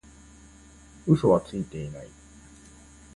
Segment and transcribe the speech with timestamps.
[1.05, 2.09] 嘘はついてない